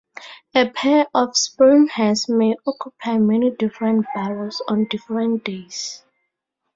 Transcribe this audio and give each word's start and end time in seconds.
A 0.55 0.67
pair 0.67 1.05
of 1.13 1.35
springhares 1.35 2.27
may 2.27 2.55
occupy 2.65 3.19
many 3.19 3.51
different 3.51 4.07
burrows 4.15 4.59
on 4.67 4.85
different 4.85 5.43
days. 5.45 6.03